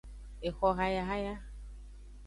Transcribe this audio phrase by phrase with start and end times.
[0.47, 1.33] Exohayahaya.